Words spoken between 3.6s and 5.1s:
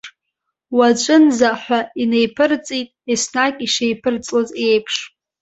ишеиԥырҵлоз еиԥш.